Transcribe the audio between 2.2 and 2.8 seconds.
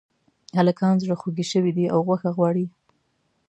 غواړي